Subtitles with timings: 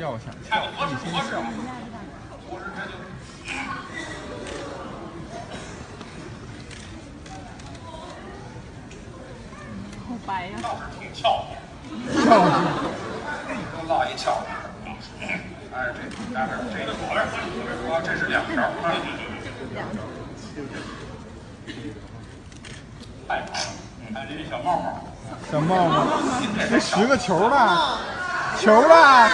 [0.00, 1.42] 要想看合适不合适啊？
[2.48, 2.92] 不是这就
[10.08, 11.48] 好白呀、倒是挺俏皮。
[12.24, 12.50] 跳去，
[13.76, 14.42] 都落一翘。
[15.74, 15.98] 哎，这
[16.34, 17.20] 大概这个左边，
[17.92, 18.62] 啊，这是两条。
[18.62, 18.68] 啊
[23.28, 23.54] 太好了，
[24.12, 25.04] 看这小帽帽，
[25.52, 26.06] 小帽帽，
[26.68, 28.00] 这十个球了，
[28.58, 29.30] 球了，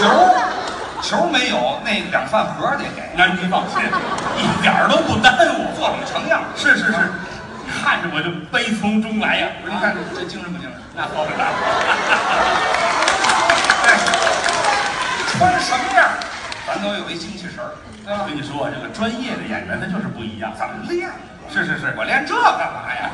[0.00, 0.08] 球
[1.10, 3.02] 球没有，那两饭盒得给。
[3.16, 3.82] 那您放心，
[4.38, 5.74] 一点儿都不耽误。
[5.76, 6.40] 做成成样。
[6.54, 7.10] 是是是，
[7.82, 10.78] 看着我就悲从中来呀、不是，你看这精神不精神？
[10.94, 11.42] 那好不了。
[13.90, 13.98] 哎，
[15.34, 16.08] 穿什么样，
[16.64, 17.74] 咱都有一精气神儿，
[18.06, 18.36] 对吧我跟？
[18.36, 20.52] 你说，这个专业的演员他就是不一样。
[20.56, 21.10] 怎么练？
[21.52, 23.10] 是是是，我练这干嘛呀？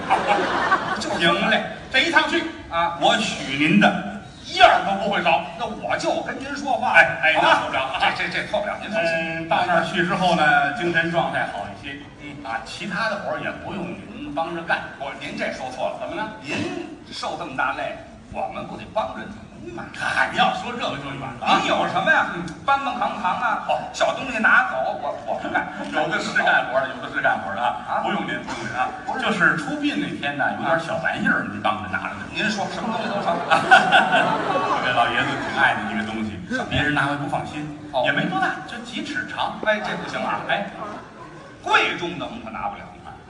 [1.01, 4.16] 就行嘞，这一趟去啊我许您的
[4.47, 5.45] 一样都不会少。
[5.59, 9.13] 那我就跟您说话，哎哎那错不了啊这这这错不了，您放心。
[9.13, 11.95] 嗯，到那儿去之后呢，精神状态好一些。
[12.23, 13.83] 嗯啊，其他的活儿也不用
[14.15, 14.79] 您帮着干。
[15.01, 16.31] 我您这说错了，怎么了？
[16.41, 16.57] 您
[17.11, 17.97] 受这么大累，
[18.33, 19.46] 我们不得帮着您吗？
[19.95, 21.69] 嗨，你要说这个就远了啊您。
[21.69, 22.27] 有什么呀？
[22.65, 25.67] 搬搬扛扛啊，哦小东西拿走，我我不干。
[25.91, 28.89] 有的是干活的，有的是干活的啊，不用您，不用您啊。
[29.21, 32.15] 就是出殡那天呢，有点小玩意儿，您帮着拿着。
[32.33, 33.35] 您说什么东西都成。
[34.85, 36.39] 这老爷子挺爱的一个东西，
[36.71, 37.67] 别人拿回不放心，
[38.05, 39.59] 也没多大，就几尺长。
[39.65, 40.41] 哎，这不行啊！
[40.49, 40.71] 哎，
[41.63, 42.83] 贵重的我们可拿不了。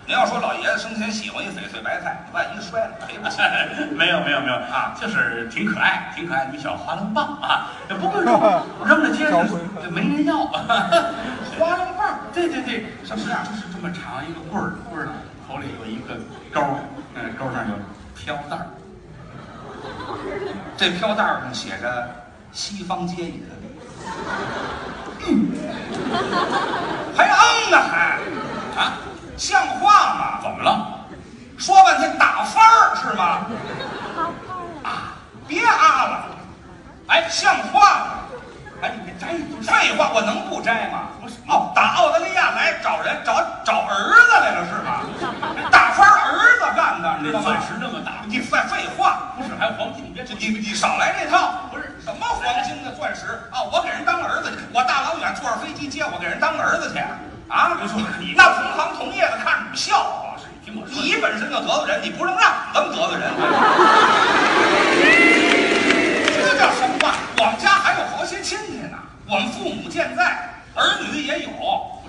[0.06, 3.38] 您要说老爷子生前喜欢一翡翠白菜，万一摔了赔不起。
[3.96, 8.40] 没有没有没有啊就是挺可爱，挺可爱的一小花灯棒啊，不 过扔
[8.84, 9.44] 扔在街上
[9.82, 10.46] 就没人要。
[11.58, 13.44] 花灯棒，对对对，什么样？
[13.46, 15.08] 就是这么长一个棍儿，棍儿
[15.48, 16.14] 口里有一个
[16.52, 16.78] 钩儿，
[17.16, 17.74] 嗯，钩上有
[18.14, 18.66] 飘带儿。
[20.76, 22.08] 这飘带上写着
[22.52, 23.42] “西方接引”，
[29.36, 30.38] 像话吗？
[30.42, 30.92] 怎么了？
[31.58, 33.46] 说半天打翻儿是吗？
[34.82, 35.14] 啊，
[35.46, 36.24] 别啊了，
[37.08, 38.06] 哎，像话吗？
[38.82, 39.72] 哎，你别摘不摘？
[39.72, 41.08] 废话，我能不摘吗？
[41.20, 45.00] 不是哦，打澳大利亚来找人找找儿子来了是吗？
[45.72, 47.60] 打翻儿子干的，你知道吗钻？
[47.62, 50.04] 石那么大，你废废话，不是还有黄金？
[50.04, 53.64] 你别你你少来这套，不是什么黄金的钻石啊！
[53.72, 57.00] 我给人当儿子去，我大老远坐着飞机接我给人当儿子去
[57.48, 57.78] 啊！
[58.18, 60.36] 你那同行同业的看着你笑话。
[60.38, 63.30] 是你听我说，你本身就得罪人，你不能让我们得罪人。
[66.34, 67.14] 这叫什么话？
[67.38, 68.98] 我们家还有好些亲戚呢，
[69.28, 70.24] 我们父母健在，
[70.74, 71.50] 儿女也有，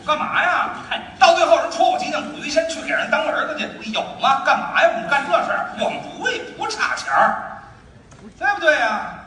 [0.05, 0.69] 干嘛呀？
[0.75, 4.41] 你看到最后人戳我脊梁骨，先去给人当儿子去，你有吗？
[4.45, 4.89] 干嘛呀？
[4.95, 7.61] 我们干这事儿，我们不为不差钱儿，
[8.39, 9.11] 对不对呀？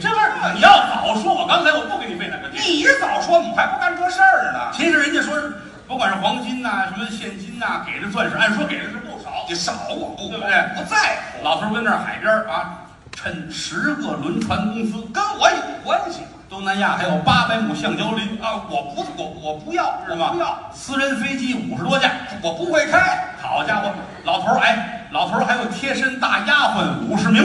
[0.00, 2.60] 这玩意儿，你要早说，我刚才我不给你费那个劲。
[2.62, 4.70] 你早说，我们还不干这事儿呢。
[4.72, 5.52] 其实人家说是，
[5.86, 9.44] 不管是黄金呐、什么现金呐、给的钻石，按说给的是不少。
[9.48, 10.96] 你少我不对不对不在
[11.36, 12.78] 乎，老头儿跟那儿海边儿啊，
[13.12, 16.20] 趁十个轮船公司，跟我有关系？
[16.48, 20.30] 东南亚还有八百亩橡胶林啊，啊，我不，我我不要，知道吗？
[20.32, 22.10] 不要，私人飞机五十多架，
[22.42, 23.34] 我不会开。
[23.40, 23.90] 好家伙，
[24.24, 27.42] 老头儿哎，老头儿还有贴身大丫鬟五十名，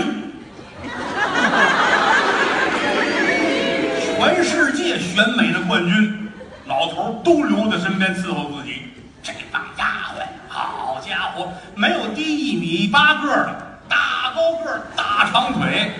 [4.17, 6.27] 全世界选美的冠军，
[6.65, 8.81] 老头儿都留在身边伺候自己。
[9.21, 9.85] 这大丫
[10.15, 15.91] 鬟，好家伙，没有低一米八个的，大高个儿，大长腿，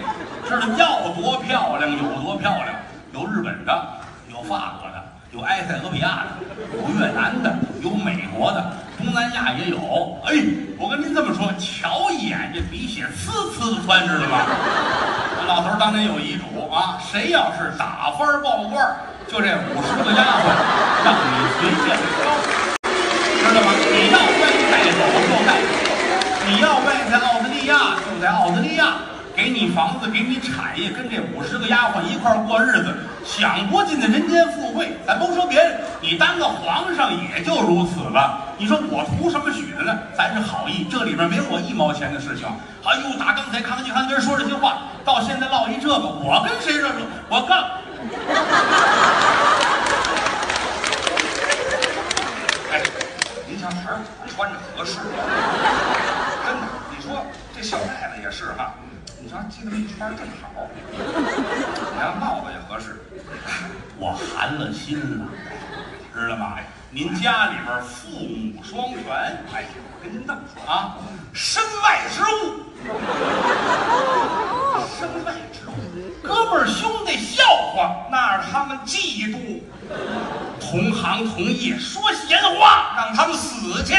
[0.48, 2.68] 知道要多漂亮有多漂亮，
[3.14, 3.88] 有日本的，
[4.32, 9.78] 有法国的，有埃塞俄比亚的，有越南的，有美国的，东南亚也有。
[10.26, 10.34] 哎，
[10.80, 14.38] 我跟您这么说，瞧一眼这鼻血呲呲的窜，知道吗？
[15.48, 18.98] 老头当年有遗嘱啊，谁要是打翻儿报官儿，
[19.32, 20.52] 就这五十个丫鬟，
[21.06, 22.28] 让你随便挑，
[22.84, 23.72] 知道吗？
[23.80, 25.72] 你要愿意带走就带走，
[26.48, 29.07] 你要愿意在澳大利亚就在澳大利亚，
[29.38, 32.92] 给你房子，给你产业，跟这五十个丫鬟一块儿过日子，
[33.24, 34.98] 享不尽的人间富贵。
[35.06, 38.56] 咱甭说别人，你当个皇上也就如此了。
[38.58, 39.96] 你说我图什么许的呢？
[40.18, 42.48] 咱是好意，这里边没有我一毛钱的事情。
[42.84, 47.06] 哎呦，打刚才康熙康跟人说这些话，到现在落一这个，我跟谁认识？
[47.30, 47.62] 我干。
[52.74, 52.82] 哎，
[53.48, 54.02] 您瞧孩
[54.36, 54.96] 穿着合适，
[56.44, 56.66] 真的。
[56.90, 57.24] 你说
[57.56, 58.74] 这小袋子也是哈，
[59.28, 60.48] 你瞧进了一圈正好
[60.88, 63.02] 你要帽子也合适。
[63.98, 65.28] 我寒了心了
[66.16, 66.58] 知道吗？
[66.92, 69.04] 您家里边父母双全
[69.54, 70.96] 哎呀我跟您这么说啊
[71.34, 72.64] 身外之物。
[74.98, 75.74] 身外之物
[76.24, 77.44] 哥们兄弟笑
[77.74, 79.60] 话那是他们嫉妒。
[80.62, 83.94] 同行同业说闲话让他们死去。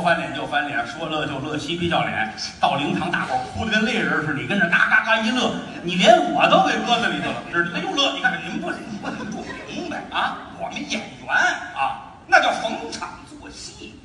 [0.00, 2.32] 翻脸就翻脸，说乐就乐，嬉皮笑脸。
[2.60, 5.52] 到灵堂，大伙哭得跟泪人似的，你跟着嘎嘎嘎一乐，
[5.82, 7.36] 你连我都给搁在里头了。
[7.52, 7.76] 知道？
[7.76, 11.34] 哎呦乐，你看您不您不不明白啊，我们演员
[11.74, 13.98] 啊，那叫逢场作戏，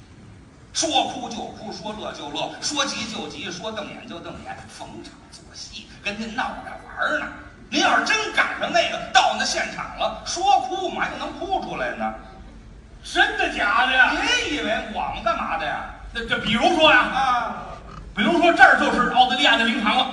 [0.74, 7.28] 说哭就哭，说乐就乐，说急就急，说瞪眼就瞪眼，逢场作戏，跟您闹着玩呢。
[7.70, 12.14] 您要是真赶上那个，到那现场了，说哭嘛就能哭出来呢。
[13.14, 14.12] 真的假的呀？
[14.20, 15.86] 别以为我们干嘛的呀？
[16.14, 17.56] 这这，比如说呀，啊，
[18.16, 20.08] 比如说这儿就是澳大利亚的灵堂了，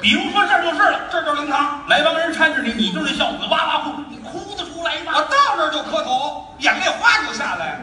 [0.00, 5.22] 比如说这儿就是了，这儿就是灵堂，来帮人搀着你，你就是孝子，哇哇哭，你哭得出来吗我？
[5.22, 7.80] 到这儿就磕头，眼泪哗就下来。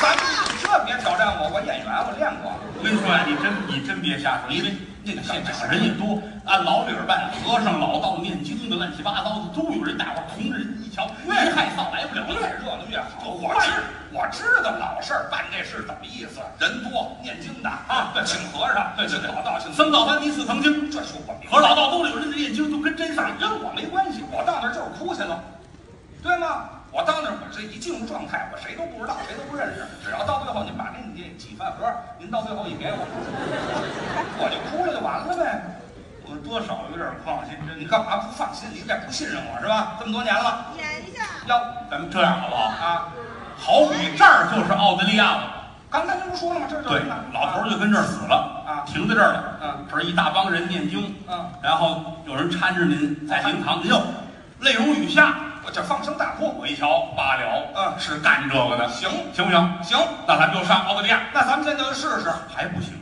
[0.00, 0.18] 咱们
[0.62, 2.52] 这别挑战我，我演员我练过。
[2.78, 4.72] 我跟你说呀、你真你真别瞎说，因为
[5.04, 6.16] 那个现场人也多，
[6.46, 12.40] 按老理儿办，和尚、老道念经的，乱七八糟的都有人，大伙儿同着人一瞧，越越害臊来不了越。
[12.64, 13.28] 热闹越好。
[13.28, 13.68] 我知
[14.10, 23.28] 我知道老事儿办这事怎么意思，人多念经的啊，对，请和尚，对对对，老道请僧道班尼四堂经，这说我明白和老道都有人念经，都跟真事儿。
[23.38, 25.38] 跟我没关系，我到那儿就是哭去了，
[26.22, 26.70] 对吗？
[26.90, 29.84] 我到那儿，我这一进入状态，我谁都不知道，谁都不认识。
[30.02, 31.84] 只要到最后，您把那那几饭盒，
[32.18, 33.04] 您到最后一给我，
[34.38, 35.60] 我就哭了就完了呗。
[36.30, 37.74] 我多少有点不放心，真的。
[37.74, 38.68] 你干嘛不放心？
[38.72, 39.96] 你有点不信任我是吧？
[39.98, 41.24] 这么多年了，演一下。
[41.46, 41.58] 要
[41.90, 42.62] 咱们这样好不好？
[42.62, 43.08] 啊，
[43.56, 45.42] 好比这儿就是澳大利亚了。
[45.90, 46.66] 刚才您不说了吗？
[46.68, 47.00] 这就对，
[47.32, 49.58] 老头儿就跟这儿死了啊停在这儿了。
[49.62, 53.98] 嗯，这儿一大帮人念经，嗯，然后有人搀着您在灵堂，您又
[54.60, 55.34] 泪如雨下。
[55.64, 56.54] 我这放声大哭。
[56.60, 59.78] 我一瞧，罢了，嗯是干这个的，行行不行？
[59.82, 62.30] 行，那咱们就上澳大利亚，那咱们现在就试试。
[62.54, 62.97] 还不行。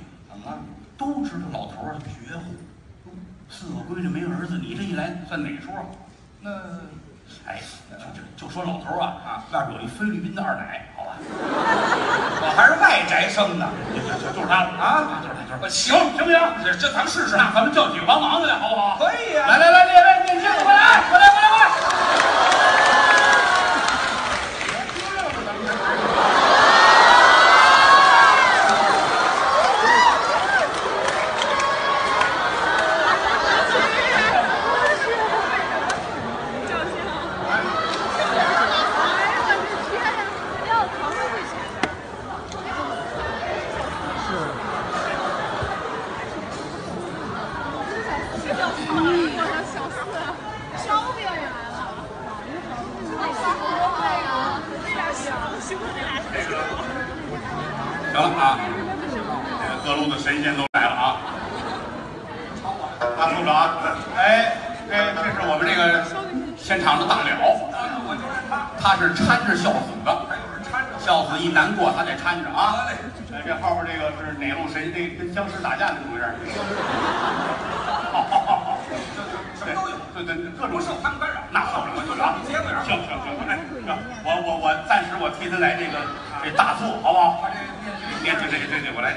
[0.98, 2.44] 都知道老头儿绝户，
[3.50, 5.84] 四个闺女没儿子，你这一来算哪出啊？
[6.40, 6.50] 那
[7.46, 7.60] 哎，
[7.90, 11.16] 就就就说老头儿啊啊，外边有一菲律宾的二奶，好吧？
[11.20, 16.40] 我还是外宅生的就就就是他了啊就是他，就是行，行不行？
[16.64, 17.36] 这这咱们试试。
[17.36, 18.96] 那咱们叫几个帮忙的来，好不好？
[18.98, 21.26] 可以呀、来来来，列位念经，快来，快来！
[50.86, 51.32] 烧饼也来
[51.72, 51.76] 了，
[53.18, 53.62] 那啥活
[53.98, 54.60] 的呀？
[54.84, 55.24] 那俩小
[55.60, 58.56] 兄弟俩行了啊，
[59.60, 60.42] 这个各路的神
[61.06, 61.22] 仙
[62.62, 62.98] 都来了啊！
[63.16, 63.78] 大处长，
[64.16, 64.20] 哎
[64.90, 66.02] 哎，这是我们这个
[66.56, 67.30] 现场的大了，
[68.80, 70.08] 他，是搀着孝子的。
[70.98, 72.90] 孝子一难过，他得搀着啊。
[72.90, 74.90] 哎，这后边这个是哪路神？
[74.90, 76.26] 那跟僵尸打架的怎么回事？
[79.54, 81.38] 什么都有，对对对，各种不受他们干扰。
[81.50, 82.34] 那受不了，局长。
[82.46, 82.82] 接个人。
[82.82, 83.58] 行行行，哎，
[84.24, 85.94] 我我我暂时我替他来这个
[86.42, 87.38] 这大作，好不好？
[87.42, 87.54] 我这
[88.22, 89.14] 念念这这这这，我来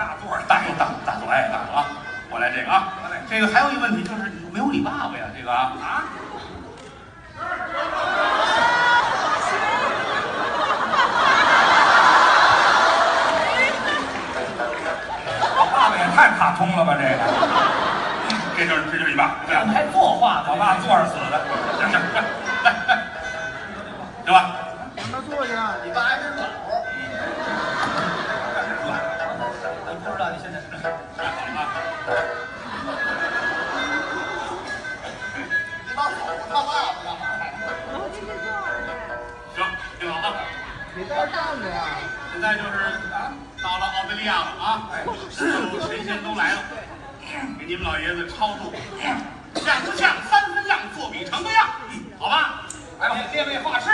[0.00, 1.84] 大座儿，大作大大座，哎，大作啊！
[2.30, 2.88] 我来这个啊，
[3.28, 6.08] 这个还有一个问题就是没有你爸爸呀，这个啊，啊。
[15.70, 17.20] 爸爸也太卡通了吧，这个。
[18.56, 19.66] 这就是这就是你爸，对吧？
[19.70, 21.44] 还作画的，我爸坐着死的。
[21.76, 22.24] 行行行，
[22.64, 23.04] 来来，
[24.24, 24.56] 行吧？
[42.40, 42.72] 现在就是，
[43.62, 46.62] 到了澳大利亚了啊，哎所有神仙都来了，
[47.58, 48.72] 给你们老爷子超度，
[49.56, 51.68] 像不像三分样，作比成个样，
[52.18, 52.62] 好吧？
[52.98, 53.90] 来吧，列位画师，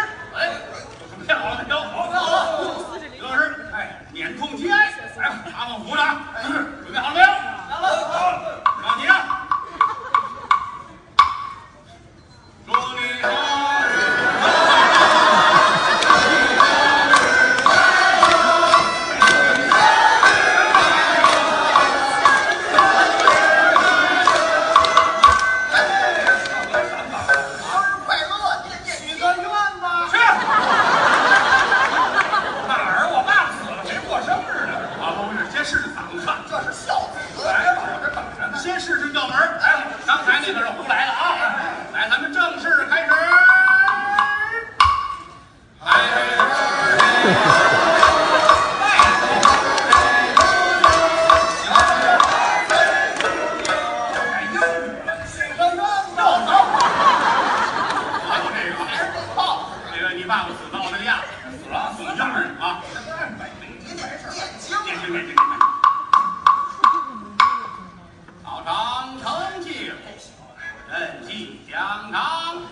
[71.69, 72.63] 香囊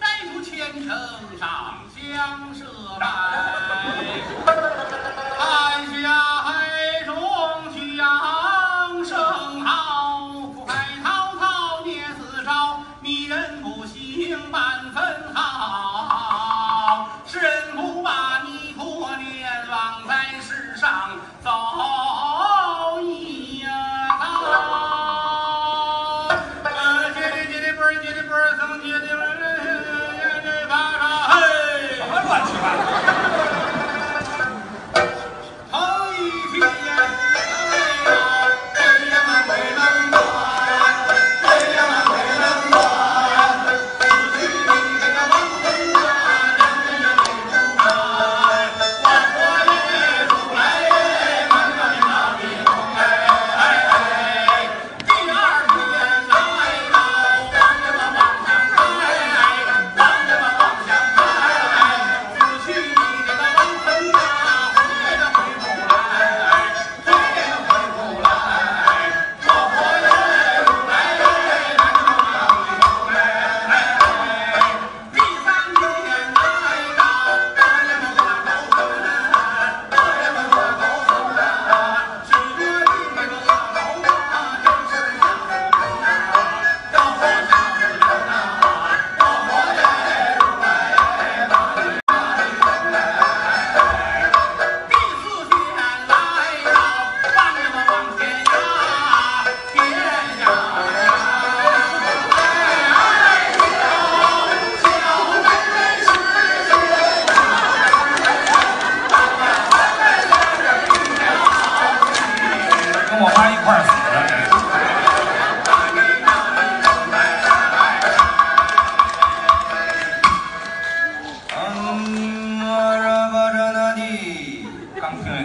[0.00, 0.88] 摘出千层
[1.38, 2.64] 上香设
[2.98, 3.97] 拜。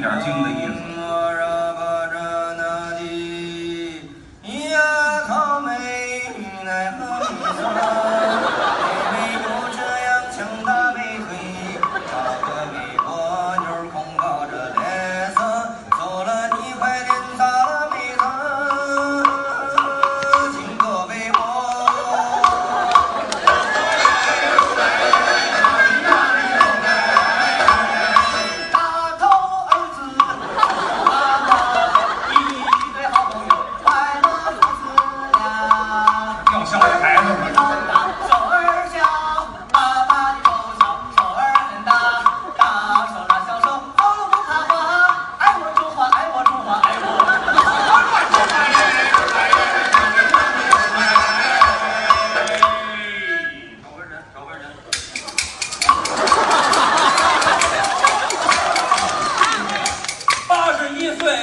[0.04, 0.63] 点儿精的一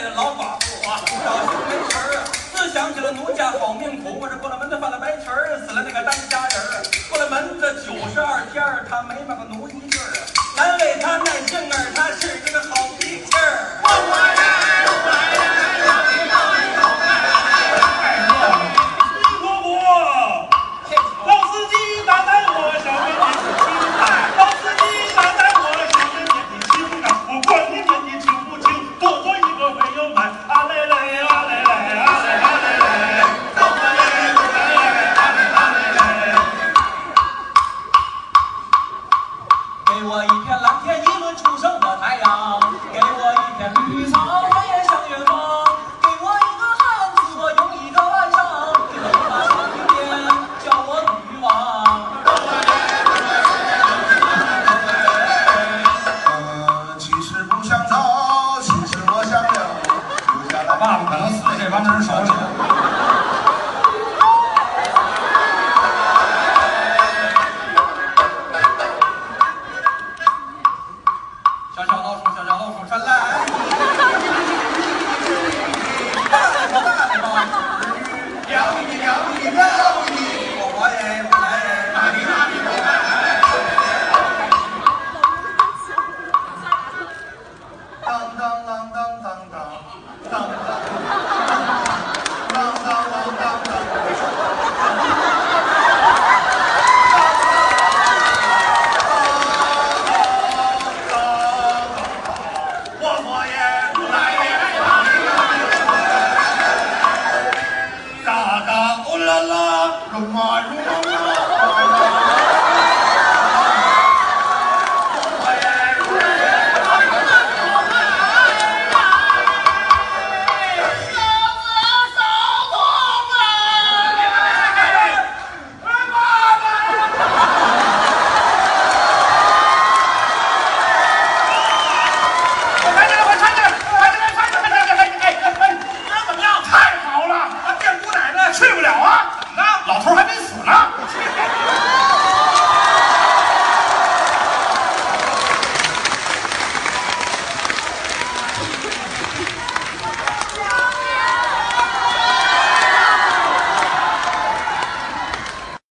[0.08, 10.20] 老寡妇啊，找寻没词儿，自想起了奴家好命苦，我这过了门子犯了白痴儿，死了那个当家人儿，过了门子九十二天儿，他没把个奴一句儿啊，
[10.56, 12.39] 难为他耐性儿，他是。